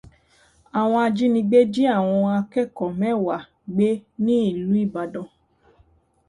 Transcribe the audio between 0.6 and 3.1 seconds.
Àwọn ajínigbé jí àwọn ọmọ akẹ́kọ̀ọ́